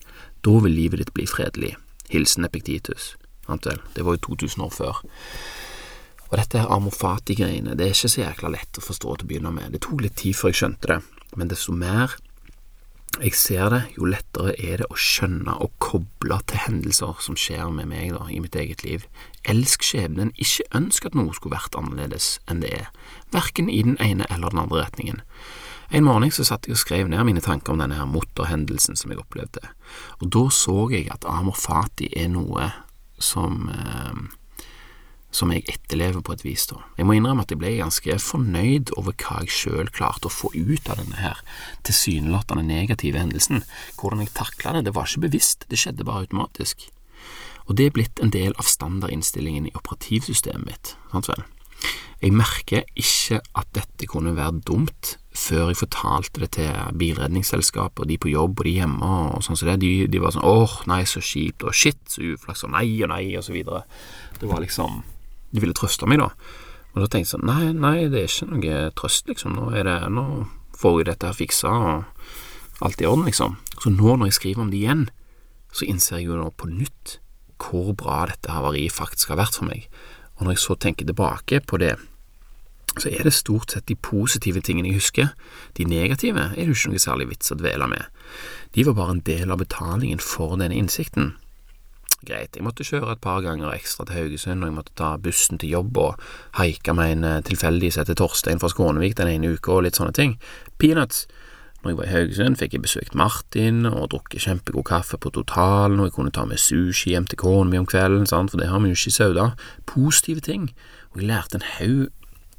Da 0.44 0.58
vil 0.64 0.74
livet 0.74 1.02
ditt 1.02 1.14
bli 1.14 1.26
fredelig. 1.30 1.76
Hilsen 2.10 2.44
Epiktitus. 2.44 3.14
Det 3.48 4.04
var 4.04 4.18
jo 4.18 4.34
2000 4.34 4.64
år 4.64 4.72
før. 4.74 5.02
Og 6.28 6.34
dette 6.36 6.60
her 6.60 6.68
amorfati-greiene, 6.68 7.76
det 7.78 7.86
er 7.86 7.94
ikke 7.94 8.10
så 8.12 8.20
jækla 8.20 8.50
lett 8.52 8.80
å 8.80 8.84
forstå 8.84 9.14
til 9.16 9.24
å 9.24 9.28
begynne 9.30 9.52
med. 9.54 9.72
Det 9.72 9.80
tok 9.86 10.02
litt 10.04 10.18
tid 10.20 10.36
før 10.36 10.52
jeg 10.52 10.60
skjønte 10.60 10.90
det, 10.90 10.98
men 11.36 11.50
desto 11.50 11.74
mer 11.76 12.16
jeg 13.18 13.34
ser 13.34 13.70
det, 13.72 13.80
jo 13.96 14.06
lettere 14.06 14.52
er 14.62 14.82
det 14.82 14.86
å 14.92 14.98
skjønne 14.98 15.56
og 15.64 15.72
koble 15.82 16.36
til 16.46 16.60
hendelser 16.62 17.18
som 17.24 17.38
skjer 17.40 17.70
med 17.74 17.88
meg 17.90 18.12
da, 18.14 18.28
i 18.30 18.38
mitt 18.42 18.54
eget 18.54 18.84
liv. 18.84 19.06
Elsk 19.48 19.82
skjebnen, 19.82 20.30
ikke 20.38 20.68
ønsk 20.76 21.08
at 21.08 21.16
noe 21.18 21.34
skulle 21.34 21.56
vært 21.56 21.74
annerledes 21.78 22.36
enn 22.46 22.60
det 22.62 22.70
er, 22.76 22.92
verken 23.34 23.72
i 23.72 23.80
den 23.82 23.96
ene 24.04 24.28
eller 24.30 24.54
den 24.54 24.62
andre 24.62 24.84
retningen. 24.84 25.24
En 25.90 26.04
morgen 26.04 26.30
så 26.30 26.44
satt 26.46 26.68
jeg 26.68 26.76
og 26.76 26.82
skrev 26.82 27.08
ned 27.10 27.24
mine 27.26 27.42
tanker 27.42 27.72
om 27.72 27.80
denne 27.80 27.96
her 27.98 28.06
motorhendelsen 28.06 28.98
som 29.00 29.10
jeg 29.10 29.22
opplevde, 29.22 29.64
og 30.20 30.28
da 30.36 30.44
så 30.52 30.84
jeg 30.92 31.08
at 31.10 31.26
Amor 31.26 31.56
Fati 31.58 32.12
er 32.12 32.28
noe 32.30 32.68
som 33.18 33.70
eh, 33.72 34.20
som 35.30 35.52
jeg 35.52 35.66
etterlever 35.68 36.22
på 36.24 36.32
et 36.32 36.44
vis. 36.44 36.66
da. 36.70 36.80
Jeg 36.96 37.06
må 37.06 37.16
innrømme 37.16 37.44
at 37.44 37.52
jeg 37.52 37.60
ble 37.60 37.74
ganske 37.76 38.18
fornøyd 38.22 38.94
over 38.96 39.12
hva 39.12 39.42
jeg 39.44 39.52
sjøl 39.52 39.90
klarte 39.92 40.30
å 40.30 40.32
få 40.32 40.50
ut 40.54 40.88
av 40.88 41.02
denne 41.02 41.20
her 41.20 41.42
tilsynelatende 41.88 42.64
negative 42.64 43.20
hendelsen. 43.20 43.64
Hvordan 44.00 44.24
jeg 44.24 44.34
takla 44.38 44.76
det, 44.76 44.86
det 44.88 44.96
var 44.96 45.08
ikke 45.08 45.26
bevisst, 45.28 45.68
det 45.68 45.80
skjedde 45.80 46.06
bare 46.08 46.24
automatisk. 46.26 46.88
Og 47.68 47.76
det 47.76 47.86
er 47.86 47.94
blitt 47.94 48.20
en 48.24 48.32
del 48.32 48.56
av 48.56 48.68
standardinnstillingen 48.68 49.68
i 49.68 49.76
operativsystemet 49.76 50.64
mitt. 50.64 50.96
sant 51.12 51.28
vel? 51.28 51.44
Jeg 52.18 52.34
merker 52.34 52.86
ikke 52.98 53.38
at 53.54 53.68
dette 53.76 54.08
kunne 54.10 54.34
være 54.34 54.64
dumt 54.66 55.18
før 55.38 55.68
jeg 55.70 55.78
fortalte 55.78 56.42
det 56.42 56.48
til 56.56 56.96
bilredningsselskapet 56.98 58.02
og 58.02 58.08
de 58.10 58.16
på 58.18 58.32
jobb 58.32 58.58
og 58.58 58.66
de 58.66 58.72
hjemme 58.80 59.10
og 59.28 59.44
sånn 59.44 59.54
som 59.54 59.60
så 59.60 59.68
det. 59.70 59.76
De, 59.84 59.92
de 60.10 60.22
var 60.22 60.34
sånn 60.34 60.48
åh, 60.48 60.80
nei, 60.90 61.04
så 61.06 61.22
kjipt, 61.22 61.62
og 61.62 61.76
shit, 61.76 62.00
så 62.10 62.24
uflaks, 62.32 62.64
og 62.66 62.74
nei 62.74 62.88
og 63.04 63.12
nei, 63.12 63.36
og 63.38 63.46
så 63.46 63.54
videre. 63.54 63.84
Det 64.40 64.50
var 64.50 64.64
liksom 64.64 65.04
de 65.52 65.62
ville 65.62 65.76
trøste 65.76 66.08
meg, 66.08 66.20
da. 66.22 66.32
Og 66.94 67.02
da 67.02 67.06
tenkte 67.06 67.26
jeg 67.26 67.32
sånn 67.36 67.46
Nei, 67.48 67.72
nei, 67.76 68.08
det 68.10 68.24
er 68.24 68.30
ikke 68.30 68.50
noe 68.50 68.80
trøst, 68.98 69.28
liksom. 69.30 69.56
Nå 69.58 69.70
er 69.76 69.86
det 69.88 69.98
Nå 70.12 70.26
får 70.78 71.00
jeg 71.00 71.08
dette 71.10 71.30
her 71.30 71.38
fiksa, 71.38 71.70
og 71.72 72.84
alt 72.86 73.00
i 73.02 73.08
orden, 73.08 73.26
liksom. 73.26 73.56
Så 73.78 73.92
nå 73.94 74.16
når 74.16 74.30
jeg 74.30 74.38
skriver 74.38 74.64
om 74.64 74.70
det 74.72 74.82
igjen, 74.82 75.08
så 75.74 75.88
innser 75.88 76.18
jeg 76.18 76.28
jo 76.28 76.38
nå 76.38 76.52
på 76.56 76.70
nytt 76.70 77.18
hvor 77.58 77.90
bra 77.98 78.22
dette 78.30 78.54
havariet 78.54 78.94
faktisk 78.94 79.32
har 79.32 79.40
vært 79.40 79.58
for 79.58 79.66
meg. 79.66 79.88
Og 80.38 80.46
når 80.46 80.54
jeg 80.54 80.62
så 80.62 80.76
tenker 80.78 81.08
tilbake 81.08 81.60
på 81.66 81.80
det, 81.82 81.96
så 82.98 83.10
er 83.10 83.26
det 83.26 83.34
stort 83.34 83.74
sett 83.74 83.88
de 83.90 83.96
positive 83.98 84.62
tingene 84.64 84.90
jeg 84.90 85.02
husker. 85.02 85.32
De 85.78 85.86
negative 85.86 86.50
er 86.52 86.56
det 86.56 86.70
jo 86.70 86.78
ikke 86.78 86.94
noe 86.94 87.02
særlig 87.02 87.28
vits 87.32 87.52
å 87.54 87.58
dvele 87.58 87.90
med. 87.90 88.06
De 88.74 88.86
var 88.86 88.96
bare 88.98 89.16
en 89.16 89.26
del 89.26 89.52
av 89.54 89.60
betalingen 89.62 90.22
for 90.22 90.56
denne 90.58 90.78
innsikten. 90.78 91.34
Greit, 92.26 92.56
jeg 92.56 92.64
måtte 92.66 92.82
kjøre 92.82 93.12
et 93.14 93.20
par 93.22 93.44
ganger 93.44 93.70
ekstra 93.70 94.02
til 94.08 94.16
Haugesund, 94.18 94.64
og 94.64 94.72
jeg 94.72 94.74
måtte 94.74 94.94
ta 94.98 95.12
bussen 95.22 95.60
til 95.62 95.76
jobb 95.76 96.00
og 96.02 96.24
haike 96.58 96.94
med 96.98 97.12
en 97.12 97.26
eh, 97.28 97.42
tilfeldig 97.46 97.92
som 97.94 98.02
heter 98.02 98.18
Torstein 98.18 98.58
fra 98.58 98.70
Skånevik 98.72 99.14
den 99.20 99.30
ene 99.30 99.52
uka, 99.54 99.76
og 99.76 99.84
litt 99.86 100.00
sånne 100.00 100.16
ting. 100.16 100.34
Peanuts. 100.82 101.28
Når 101.78 101.92
jeg 101.92 101.98
var 102.00 102.08
i 102.08 102.10
Haugesund, 102.10 102.58
fikk 102.58 102.72
jeg 102.74 102.82
besøkt 102.82 103.14
Martin 103.14 103.86
og 103.86 104.08
drukket 104.10 104.42
kjempegod 104.48 104.88
kaffe 104.88 105.20
på 105.22 105.30
Totalen, 105.30 106.00
og 106.02 106.08
jeg 106.08 106.16
kunne 106.16 106.34
ta 106.34 106.42
med 106.48 106.58
sushi 106.58 107.12
hjem 107.12 107.28
til 107.30 107.38
kona 107.38 107.70
mi 107.70 107.78
om 107.78 107.86
kvelden, 107.86 108.26
sant? 108.26 108.50
for 108.50 108.58
det 108.58 108.66
har 108.66 108.82
vi 108.82 108.90
jo 108.90 108.98
ikke 108.98 109.12
i 109.12 109.14
Sauda. 109.14 109.44
Positive 109.86 110.42
ting. 110.42 110.72
Og 111.14 111.22
jeg 111.22 111.30
lærte 111.30 111.60
en 111.60 111.68
haug 111.76 112.08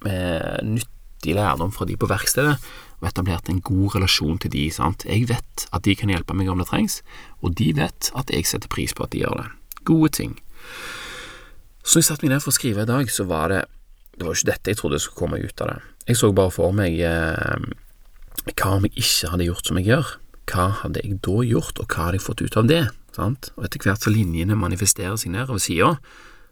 med 0.08 0.72
nyttig 0.72 1.36
lærdom 1.36 1.76
fra 1.76 1.84
de 1.84 2.00
på 2.00 2.08
verkstedet, 2.08 2.56
og 3.00 3.10
etablert 3.10 3.50
en 3.50 3.62
god 3.64 3.96
relasjon 3.96 4.40
til 4.44 4.52
de. 4.52 4.66
sant? 4.72 5.06
Jeg 5.08 5.30
vet 5.30 5.68
at 5.72 5.84
de 5.84 5.96
kan 5.96 6.12
hjelpe 6.12 6.36
meg 6.36 6.50
om 6.52 6.60
det 6.60 6.68
trengs, 6.70 7.02
og 7.42 7.56
de 7.56 7.72
vet 7.78 8.12
at 8.16 8.32
jeg 8.34 8.48
setter 8.48 8.72
pris 8.72 8.94
på 8.94 9.06
at 9.06 9.16
de 9.16 9.24
gjør 9.24 9.44
det. 9.44 9.50
Gode 9.88 10.10
ting. 10.18 10.40
Så 11.84 12.02
jeg 12.02 12.10
satte 12.10 12.26
meg 12.26 12.36
ned 12.36 12.44
for 12.44 12.52
å 12.52 12.58
skrive 12.60 12.84
i 12.84 12.90
dag, 12.90 13.12
så 13.12 13.26
var 13.30 13.54
det 13.54 13.66
Det 14.20 14.26
var 14.28 14.36
jo 14.36 14.40
ikke 14.42 14.52
dette 14.52 14.72
jeg 14.74 14.78
trodde 14.78 14.98
skulle 15.00 15.16
komme 15.16 15.38
ut 15.40 15.62
av 15.64 15.68
det. 15.70 15.78
Jeg 16.10 16.18
så 16.20 16.34
bare 16.36 16.52
for 16.52 16.74
meg 16.76 16.98
eh, 17.00 17.62
hva 18.52 18.72
om 18.76 18.84
jeg 18.84 18.98
ikke 19.00 19.30
hadde 19.32 19.46
gjort 19.48 19.70
som 19.70 19.78
jeg 19.80 19.88
gjør? 19.88 20.10
Hva 20.50 20.66
hadde 20.82 21.04
jeg 21.06 21.22
da 21.24 21.36
gjort, 21.48 21.80
og 21.80 21.88
hva 21.88 22.08
hadde 22.10 22.20
jeg 22.20 22.26
fått 22.26 22.44
ut 22.44 22.58
av 22.60 22.68
det? 22.68 22.82
Sant? 23.16 23.52
Og 23.56 23.64
etter 23.64 23.86
hvert 23.86 24.04
så 24.04 24.12
linjene 24.12 24.58
manifesterer 24.60 25.16
seg 25.16 25.32
nedover 25.32 25.62
sida, 25.64 25.94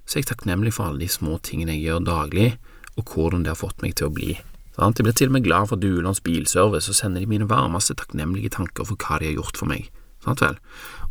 så 0.07 0.15
er 0.15 0.23
jeg 0.23 0.29
takknemlig 0.31 0.77
for 0.77 0.87
alle 0.87 1.03
de 1.03 1.11
små 1.11 1.41
tingene 1.43 1.75
jeg 1.75 1.89
gjør 1.89 2.05
daglig, 2.07 2.49
og 2.95 3.11
hvordan 3.11 3.43
det 3.43 3.51
har 3.51 3.59
fått 3.59 3.83
meg 3.83 3.97
til 3.99 4.07
å 4.07 4.15
bli? 4.15 4.37
Jeg 4.77 4.93
blir 5.01 5.15
til 5.17 5.31
og 5.31 5.33
med 5.33 5.45
glad 5.47 5.71
for 5.71 5.81
Duelands 5.81 6.21
bilservice 6.21 6.91
og 6.91 6.95
sender 6.95 7.23
de 7.23 7.29
mine 7.29 7.49
varmeste 7.49 7.95
takknemlige 7.97 8.51
tanker 8.53 8.85
for 8.85 8.99
hva 9.01 9.17
de 9.17 9.31
har 9.31 9.39
gjort 9.39 9.57
for 9.57 9.69
meg. 9.69 9.89
sant 10.21 10.41
vel? 10.41 10.57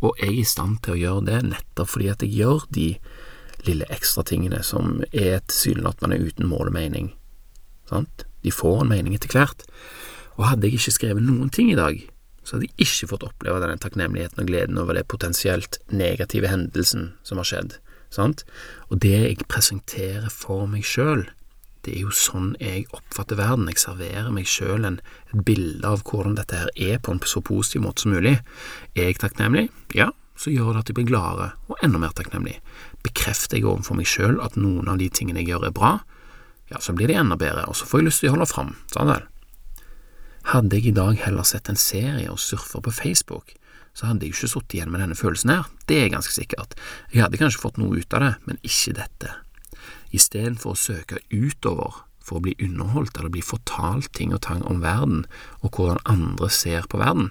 Og 0.03 0.15
jeg 0.21 0.29
er 0.29 0.41
i 0.41 0.45
stand 0.45 0.79
til 0.85 0.95
å 0.95 1.01
gjøre 1.01 1.27
det 1.27 1.39
nettopp 1.51 1.89
fordi 1.91 2.09
at 2.13 2.23
jeg 2.23 2.37
gjør 2.37 2.67
de 2.71 2.89
lille 3.67 3.87
ekstra 3.91 4.23
tingene 4.23 4.63
som 4.63 5.01
er 5.11 5.41
tilsynelatende 5.49 6.19
uten 6.19 6.47
mål 6.47 6.71
og 6.71 6.77
mening. 6.77 7.09
Sant? 7.91 8.27
De 8.43 8.53
får 8.55 8.85
en 8.85 8.93
mening 8.93 9.17
etter 9.17 9.33
hvert. 9.35 9.65
Og 10.37 10.47
hadde 10.47 10.69
jeg 10.69 10.79
ikke 10.79 10.99
skrevet 10.99 11.27
noen 11.27 11.51
ting 11.51 11.73
i 11.73 11.79
dag, 11.79 11.99
så 12.45 12.57
hadde 12.57 12.69
jeg 12.69 12.87
ikke 12.87 13.11
fått 13.11 13.27
oppleve 13.27 13.63
denne 13.63 13.81
takknemligheten 13.83 14.45
og 14.45 14.51
gleden 14.51 14.79
over 14.79 14.95
det 14.95 15.09
potensielt 15.11 15.81
negative 15.91 16.53
hendelsen 16.53 17.15
som 17.27 17.43
har 17.43 17.49
skjedd. 17.49 17.79
Sant? 18.15 18.45
Og 18.91 19.01
det 19.03 19.17
jeg 19.17 19.49
presenterer 19.51 20.31
for 20.31 20.69
meg 20.71 20.87
sjøl, 20.87 21.27
det 21.87 21.95
er 21.95 22.03
jo 22.03 22.13
sånn 22.15 22.55
jeg 22.59 22.89
oppfatter 22.97 23.39
verden. 23.39 23.69
Jeg 23.71 23.79
serverer 23.85 24.33
meg 24.35 24.49
sjøl 24.51 24.85
et 24.89 25.03
bilde 25.47 25.87
av 25.87 26.03
hvordan 26.07 26.35
dette 26.39 26.59
her 26.59 26.71
er 26.75 26.99
på 26.99 27.15
en 27.15 27.23
så 27.23 27.43
positiv 27.45 27.85
måte 27.87 28.03
som 28.05 28.15
mulig. 28.17 28.41
Er 28.99 29.13
jeg 29.13 29.21
takknemlig? 29.23 29.69
Ja, 29.95 30.11
så 30.37 30.51
gjør 30.51 30.75
det 30.75 30.83
at 30.83 30.91
jeg 30.91 30.99
blir 30.99 31.09
gladere 31.13 31.53
og 31.71 31.79
enda 31.87 32.01
mer 32.03 32.15
takknemlig. 32.17 32.59
Bekrefter 33.07 33.61
jeg 33.61 33.69
overfor 33.71 33.99
meg 33.99 34.11
sjøl 34.11 34.41
at 34.45 34.59
noen 34.59 34.91
av 34.91 34.99
de 35.01 35.09
tingene 35.09 35.45
jeg 35.45 35.55
gjør 35.55 35.71
er 35.71 35.77
bra, 35.77 35.93
ja, 36.73 36.81
så 36.83 36.93
blir 36.97 37.07
det 37.07 37.15
enda 37.21 37.39
bedre, 37.39 37.69
og 37.71 37.79
så 37.79 37.87
får 37.87 38.01
jeg 38.01 38.09
lyst 38.09 38.23
til 38.25 38.33
å 38.33 38.35
holde 38.35 38.49
fram, 38.51 38.75
sånn 38.91 39.13
vel. 39.13 39.23
Hadde 40.51 40.79
jeg 40.79 40.91
i 40.91 40.97
dag 40.97 41.19
heller 41.23 41.47
sett 41.47 41.71
en 41.71 41.79
serie 41.79 42.27
og 42.33 42.43
surfer 42.43 42.83
på 42.83 42.95
Facebook, 42.95 43.55
så 43.97 44.11
hadde 44.11 44.27
jeg 44.27 44.35
ikke 44.35 44.51
sittet 44.51 44.75
igjen 44.77 44.91
med 44.93 45.05
denne 45.05 45.17
følelsen 45.19 45.55
her, 45.55 45.71
det 45.87 46.01
er 46.03 46.13
ganske 46.13 46.35
sikkert. 46.35 46.75
Jeg 47.15 47.23
hadde 47.23 47.39
kanskje 47.41 47.63
fått 47.63 47.79
noe 47.81 48.03
ut 48.03 48.19
av 48.19 48.27
det, 48.27 48.33
men 48.51 48.59
ikke 48.67 48.97
dette. 48.99 49.37
Istedenfor 50.17 50.75
å 50.75 50.81
søke 50.81 51.21
utover 51.31 52.03
for 52.27 52.39
å 52.39 52.45
bli 52.47 52.57
underholdt 52.63 53.19
eller 53.19 53.33
bli 53.33 53.45
fortalt 53.45 54.11
ting 54.17 54.33
og 54.35 54.43
tang 54.47 54.65
om 54.67 54.83
verden 54.83 55.25
og 55.61 55.77
hvordan 55.77 56.03
andre 56.09 56.51
ser 56.51 56.89
på 56.91 57.01
verden, 57.03 57.31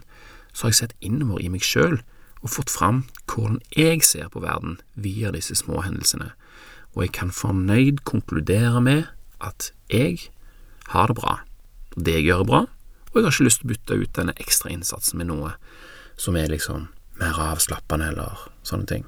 så 0.54 0.68
har 0.68 0.74
jeg 0.74 0.82
sett 0.84 1.00
innover 1.04 1.44
i 1.44 1.50
meg 1.52 1.66
sjøl 1.66 2.00
og 2.46 2.54
fått 2.54 2.72
fram 2.72 3.04
hvordan 3.32 3.60
jeg 3.76 4.06
ser 4.06 4.30
på 4.32 4.44
verden 4.44 4.78
via 4.94 5.34
disse 5.36 5.58
små 5.58 5.82
hendelsene, 5.84 6.32
og 6.96 7.08
jeg 7.08 7.16
kan 7.18 7.34
fornøyd 7.34 8.06
konkludere 8.08 8.80
med 8.84 9.10
at 9.44 9.72
jeg 9.92 10.30
har 10.94 11.12
det 11.12 11.18
bra. 11.20 11.40
og 11.96 12.06
Det 12.06 12.20
jeg 12.20 12.30
gjør 12.30 12.46
er 12.46 12.52
bra, 12.52 12.62
og 13.12 13.16
jeg 13.16 13.26
har 13.26 13.34
ikke 13.34 13.48
lyst 13.48 13.62
til 13.62 13.68
å 13.68 13.74
bytte 13.74 13.98
ut 14.00 14.16
denne 14.16 14.38
ekstra 14.40 14.72
innsatsen 14.72 15.20
med 15.20 15.32
noe 15.32 15.56
som 16.16 16.38
er 16.40 16.52
liksom 16.52 16.88
mer 17.20 17.40
avslappende 17.50 18.12
eller 18.14 18.48
sånne 18.64 18.88
ting. 18.88 19.06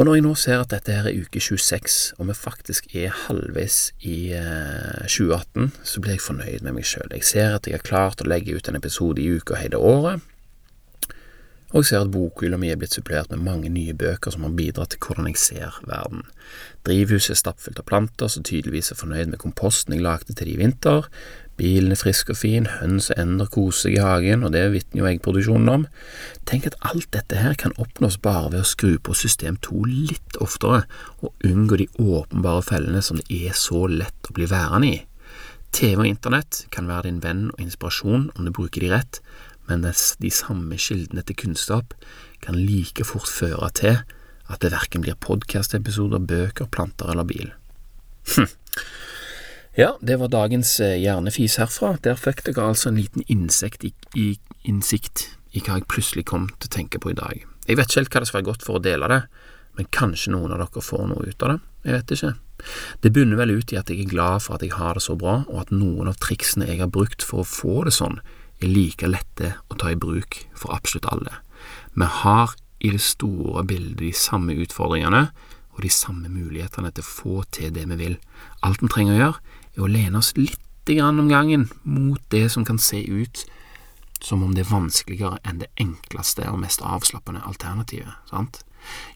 Og 0.00 0.06
når 0.08 0.14
jeg 0.16 0.22
nå 0.24 0.30
ser 0.40 0.62
at 0.62 0.70
dette 0.72 0.94
her 0.96 1.04
er 1.10 1.16
uke 1.20 1.40
26, 1.44 2.14
og 2.16 2.30
vi 2.30 2.34
faktisk 2.38 2.86
er 2.96 3.12
halvveis 3.26 3.90
i 4.00 4.30
eh, 4.32 5.02
2018, 5.04 5.74
så 5.84 6.00
blir 6.00 6.14
jeg 6.16 6.22
fornøyd 6.24 6.64
med 6.64 6.78
meg 6.78 6.86
sjøl. 6.88 7.10
Jeg 7.12 7.26
ser 7.28 7.58
at 7.58 7.68
jeg 7.68 7.76
har 7.76 7.84
klart 7.84 8.24
å 8.24 8.28
legge 8.32 8.54
ut 8.56 8.70
en 8.70 8.80
episode 8.80 9.20
i 9.20 9.28
uka 9.28 9.58
hele 9.60 9.76
året, 9.76 10.24
og 11.70 11.86
ser 11.86 12.02
at 12.02 12.10
bokhylla 12.10 12.58
mi 12.58 12.70
er 12.72 12.78
blitt 12.80 12.96
supplert 12.96 13.30
med 13.30 13.44
mange 13.46 13.70
nye 13.70 13.94
bøker 13.94 14.34
som 14.34 14.46
har 14.46 14.56
bidratt 14.58 14.94
til 14.94 15.02
hvordan 15.04 15.28
jeg 15.30 15.38
ser 15.38 15.76
verden. 15.86 16.24
Drivhuset 16.86 17.36
er 17.36 17.40
stappfullt 17.42 17.78
av 17.78 17.86
planter 17.86 18.32
som 18.32 18.46
tydeligvis 18.46 18.90
er 18.90 18.98
fornøyd 18.98 19.30
med 19.30 19.42
komposten 19.42 19.94
jeg 19.94 20.04
lagde 20.04 20.34
til 20.34 20.48
de 20.48 20.56
i 20.56 20.60
vinter. 20.60 21.06
Bilen 21.60 21.92
er 21.92 22.00
frisk 22.00 22.30
og 22.32 22.38
fin, 22.40 22.66
høns 22.80 23.10
og 23.12 23.18
ender 23.20 23.50
koser 23.52 23.90
seg 23.90 23.98
i 23.98 24.00
hagen, 24.00 24.46
og 24.46 24.54
det 24.54 24.62
vitner 24.72 25.02
jo 25.02 25.08
eggproduksjonen 25.10 25.68
om. 25.68 25.82
Tenk 26.48 26.70
at 26.70 26.78
alt 26.88 27.10
dette 27.12 27.36
her 27.36 27.58
kan 27.60 27.76
oppnås 27.76 28.16
bare 28.24 28.48
ved 28.54 28.62
å 28.62 28.70
skru 28.70 28.94
på 28.96 29.16
system 29.18 29.58
2 29.66 29.82
litt 29.90 30.40
oftere, 30.40 30.86
og 31.20 31.36
unngå 31.44 31.82
de 31.82 31.90
åpenbare 32.00 32.64
fellene 32.64 33.04
som 33.04 33.20
det 33.20 33.28
er 33.28 33.52
så 33.58 33.84
lett 33.92 34.30
å 34.32 34.36
bli 34.38 34.48
værende 34.48 34.94
i. 34.94 34.98
TV 35.76 36.00
og 36.00 36.08
internett 36.08 36.64
kan 36.74 36.88
være 36.90 37.06
din 37.06 37.20
venn 37.22 37.44
og 37.52 37.60
inspirasjon 37.62 38.30
om 38.34 38.46
du 38.46 38.50
bruker 38.56 38.82
de 38.82 38.90
rett, 38.90 39.20
men 39.70 39.86
de 39.86 40.30
samme 40.34 40.78
kildene 40.80 41.22
til 41.26 41.38
kunnskap 41.44 41.94
kan 42.42 42.58
like 42.58 43.06
fort 43.06 43.30
føre 43.30 43.70
til 43.78 44.00
at 44.50 44.62
det 44.64 44.72
verken 44.74 45.04
blir 45.04 45.18
podkastepisoder, 45.22 46.18
bøker, 46.18 46.66
planter 46.66 47.12
eller 47.12 47.26
bil. 47.28 47.52
Hm. 48.34 48.50
Ja, 49.78 49.92
det 50.02 50.18
var 50.18 50.32
dagens 50.32 50.80
eh, 50.82 50.98
hjernefis 50.98 51.60
herfra. 51.62 51.94
Der 52.02 52.18
fikk 52.18 52.42
dere 52.48 52.72
altså 52.72 52.90
en 52.90 52.98
liten 52.98 53.22
innsikt 53.30 53.86
i, 53.86 53.92
i, 54.18 54.32
innsikt 54.66 55.28
i 55.54 55.62
hva 55.62 55.78
jeg 55.78 55.86
plutselig 55.90 56.26
kom 56.30 56.48
til 56.58 56.66
å 56.66 56.74
tenke 56.74 56.98
på 57.02 57.12
i 57.12 57.18
dag. 57.18 57.46
Jeg 57.68 57.78
vet 57.78 57.86
ikke 57.86 58.00
helt 58.00 58.14
hva 58.14 58.22
det 58.22 58.30
skal 58.30 58.40
være 58.40 58.50
godt 58.50 58.66
for 58.66 58.80
å 58.80 58.82
dele 58.82 59.10
det, 59.10 59.20
men 59.78 59.90
kanskje 59.94 60.34
noen 60.34 60.56
av 60.56 60.64
dere 60.64 60.82
får 60.82 61.06
noe 61.12 61.30
ut 61.30 61.46
av 61.46 61.52
det. 61.52 61.58
Jeg 61.86 61.96
vet 61.96 62.14
ikke. 62.16 62.32
Det 63.06 63.12
bunner 63.14 63.38
vel 63.40 63.54
ut 63.56 63.72
i 63.72 63.78
at 63.78 63.90
jeg 63.90 64.02
er 64.02 64.10
glad 64.10 64.42
for 64.44 64.58
at 64.58 64.66
jeg 64.66 64.74
har 64.74 64.98
det 64.98 65.04
så 65.06 65.16
bra, 65.18 65.40
og 65.46 65.62
at 65.62 65.72
noen 65.72 66.10
av 66.10 66.18
triksene 66.20 66.68
jeg 66.68 66.82
har 66.82 66.90
brukt 66.92 67.24
for 67.24 67.44
å 67.44 67.48
få 67.48 67.84
det 67.86 67.94
sånn, 67.96 68.18
er 68.60 68.72
like 68.72 69.08
lette 69.08 69.54
å 69.70 69.78
ta 69.80 69.92
i 69.92 69.98
bruk 69.98 70.42
for 70.56 70.74
absolutt 70.74 71.08
alle. 71.10 71.32
Vi 71.94 72.08
har 72.22 72.54
i 72.80 72.92
det 72.94 73.02
store 73.04 73.64
bildet 73.68 73.98
de 74.00 74.12
samme 74.16 74.56
utfordringene 74.56 75.28
og 75.74 75.82
de 75.84 75.92
samme 75.92 76.28
mulighetene 76.32 76.92
til 76.92 77.04
å 77.04 77.10
få 77.10 77.44
til 77.52 77.72
det 77.76 77.86
vi 77.92 77.98
vil. 78.00 78.18
Alt 78.66 78.82
vi 78.82 78.90
trenger 78.92 79.16
å 79.16 79.20
gjøre, 79.20 79.56
er 79.76 79.84
å 79.84 79.90
lene 79.90 80.20
oss 80.20 80.34
litt 80.38 80.58
om 80.90 81.28
gangen 81.30 81.68
mot 81.86 82.18
det 82.34 82.48
som 82.50 82.64
kan 82.66 82.78
se 82.82 82.98
ut 83.06 83.44
som 84.20 84.42
om 84.42 84.56
det 84.56 84.64
er 84.64 84.72
vanskeligere 84.72 85.38
enn 85.46 85.60
det 85.62 85.68
enkleste 85.78 86.48
og 86.50 86.58
mest 86.64 86.82
avslappende 86.82 87.44
alternativet. 87.46 88.10
sant? 88.26 88.64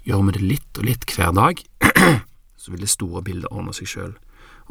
Gjør 0.05 0.23
vi 0.29 0.37
det 0.37 0.45
litt 0.45 0.79
og 0.79 0.87
litt 0.87 1.05
hver 1.11 1.33
dag, 1.35 1.59
så 2.65 2.73
vil 2.73 2.81
det 2.81 2.93
store 2.93 3.21
bildet 3.25 3.53
ordne 3.53 3.75
seg 3.77 3.91
sjøl. 3.91 4.15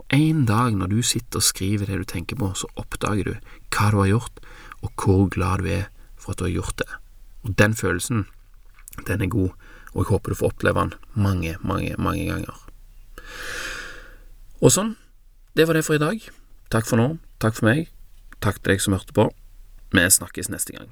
Og 0.01 0.15
en 0.17 0.45
dag 0.49 0.73
når 0.73 0.89
du 0.89 1.01
sitter 1.05 1.37
og 1.37 1.45
skriver 1.45 1.85
det 1.85 1.99
du 2.01 2.05
tenker 2.09 2.39
på, 2.39 2.49
så 2.57 2.69
oppdager 2.81 3.27
du 3.29 3.33
hva 3.69 3.91
du 3.93 3.99
har 4.01 4.09
gjort, 4.09 4.41
og 4.81 4.89
hvor 4.97 5.27
glad 5.29 5.61
du 5.61 5.69
er 5.75 5.85
for 6.17 6.33
at 6.33 6.41
du 6.41 6.47
har 6.47 6.55
gjort 6.55 6.81
det. 6.81 6.89
Og 7.45 7.53
den 7.59 7.77
følelsen, 7.77 8.25
den 9.05 9.21
er 9.21 9.29
god, 9.29 9.53
og 9.93 10.01
jeg 10.01 10.09
håper 10.09 10.33
du 10.33 10.39
får 10.39 10.55
oppleve 10.55 10.87
den 10.87 10.95
mange, 11.13 11.53
mange, 11.61 11.93
mange 12.01 12.25
ganger. 12.25 12.57
Og 14.63 14.73
sånn, 14.73 14.95
det 15.53 15.67
var 15.69 15.77
det 15.77 15.85
for 15.85 15.99
i 15.99 16.01
dag. 16.01 16.25
Takk 16.73 16.89
for 16.89 16.97
nå, 16.97 17.07
takk 17.43 17.59
for 17.59 17.69
meg, 17.69 17.93
takk 18.41 18.57
til 18.63 18.73
deg 18.73 18.81
som 18.81 18.97
hørte 18.97 19.13
på. 19.13 19.29
Vi 19.93 20.09
snakkes 20.09 20.49
neste 20.49 20.73
gang. 20.73 20.89